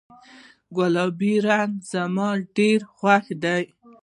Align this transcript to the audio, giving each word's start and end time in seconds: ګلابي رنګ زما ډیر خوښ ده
ګلابي 0.75 1.33
رنګ 1.47 1.71
زما 1.91 2.29
ډیر 2.55 2.79
خوښ 2.95 3.25
ده 3.43 3.55